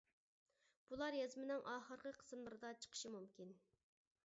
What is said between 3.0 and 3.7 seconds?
مۇمكىن.